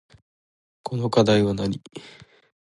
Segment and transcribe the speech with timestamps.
[0.81, 1.79] この課題はなに